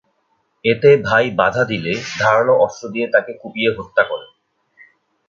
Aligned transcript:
এতে 0.65 0.89
ভাই 1.07 1.25
বাধা 1.39 1.63
দিলে 1.63 1.93
ধারালো 2.19 2.53
অস্ত্র 2.57 2.83
দিয়ে 2.93 3.07
তাঁকে 3.13 3.31
কুপিয়ে 3.41 3.71
হত্যা 3.77 4.03
করেন। 4.03 4.31